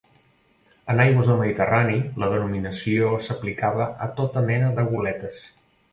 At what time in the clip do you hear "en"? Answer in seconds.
0.93-1.01